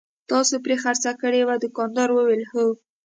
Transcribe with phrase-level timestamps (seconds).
[0.29, 2.65] تاسې پرې خرڅه کړې وه؟ دوکاندارې وویل: هو.